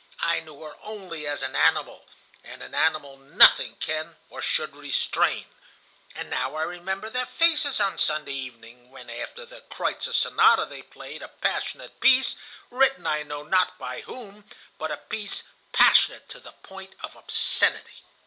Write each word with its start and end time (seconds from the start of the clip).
I 0.23 0.39
knew 0.39 0.59
her 0.63 0.73
only 0.81 1.27
as 1.27 1.43
an 1.43 1.55
animal, 1.55 2.07
and 2.43 2.63
an 2.63 2.73
animal 2.73 3.17
nothing 3.17 3.75
can 3.75 4.17
or 4.31 4.41
should 4.41 4.75
restrain. 4.75 5.45
And 6.15 6.27
now 6.31 6.55
I 6.55 6.63
remember 6.63 7.07
their 7.07 7.27
faces 7.27 7.79
on 7.79 7.99
Sunday 7.99 8.33
evening, 8.33 8.89
when, 8.89 9.11
after 9.11 9.45
the 9.45 9.61
'Kreutzer 9.69 10.11
Sonata,' 10.11 10.65
they 10.65 10.81
played 10.81 11.21
a 11.21 11.27
passionate 11.27 11.99
piece, 11.99 12.35
written 12.71 13.05
I 13.05 13.21
know 13.21 13.43
not 13.43 13.77
by 13.77 14.01
whom, 14.01 14.49
but 14.79 14.89
a 14.89 14.97
piece 14.97 15.43
passionate 15.71 16.27
to 16.29 16.39
the 16.39 16.53
point 16.53 16.95
of 17.03 17.15
obscenity. 17.15 18.01